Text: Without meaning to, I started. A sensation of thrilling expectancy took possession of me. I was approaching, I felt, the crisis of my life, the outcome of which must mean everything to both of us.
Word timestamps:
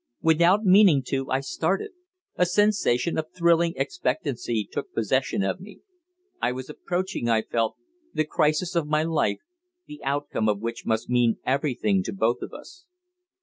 Without 0.23 0.63
meaning 0.63 1.03
to, 1.05 1.29
I 1.29 1.41
started. 1.41 1.91
A 2.35 2.47
sensation 2.47 3.19
of 3.19 3.27
thrilling 3.37 3.73
expectancy 3.75 4.67
took 4.71 4.91
possession 4.95 5.43
of 5.43 5.59
me. 5.59 5.81
I 6.41 6.53
was 6.53 6.71
approaching, 6.71 7.29
I 7.29 7.43
felt, 7.43 7.75
the 8.11 8.25
crisis 8.25 8.75
of 8.75 8.87
my 8.87 9.03
life, 9.03 9.41
the 9.85 10.03
outcome 10.03 10.49
of 10.49 10.59
which 10.59 10.87
must 10.87 11.07
mean 11.07 11.37
everything 11.45 12.01
to 12.05 12.13
both 12.13 12.41
of 12.41 12.51
us. 12.51 12.87